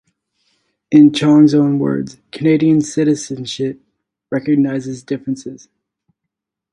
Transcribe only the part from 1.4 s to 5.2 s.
own words, Canadian citizenship recognizes